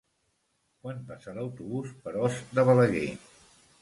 [0.85, 3.09] Quan passa l'autobús per Os de Balaguer?